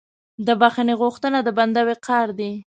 [0.47, 2.51] د بخښنې غوښتنه د بنده وقار دی.